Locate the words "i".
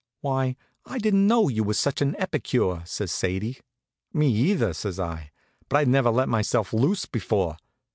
0.83-0.97, 4.99-5.29